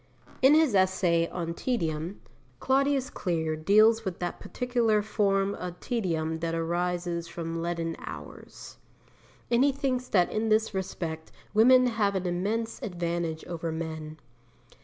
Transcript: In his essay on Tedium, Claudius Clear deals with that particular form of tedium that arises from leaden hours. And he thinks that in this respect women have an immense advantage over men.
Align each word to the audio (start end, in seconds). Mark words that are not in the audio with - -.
In 0.41 0.55
his 0.55 0.73
essay 0.73 1.27
on 1.29 1.53
Tedium, 1.53 2.21
Claudius 2.59 3.11
Clear 3.11 3.55
deals 3.55 4.03
with 4.03 4.17
that 4.17 4.39
particular 4.39 5.03
form 5.03 5.53
of 5.53 5.79
tedium 5.79 6.39
that 6.39 6.55
arises 6.55 7.27
from 7.27 7.61
leaden 7.61 7.95
hours. 7.99 8.77
And 9.51 9.63
he 9.63 9.71
thinks 9.71 10.07
that 10.07 10.31
in 10.31 10.49
this 10.49 10.73
respect 10.73 11.31
women 11.53 11.85
have 11.85 12.15
an 12.15 12.25
immense 12.25 12.81
advantage 12.81 13.45
over 13.45 13.71
men. 13.71 14.17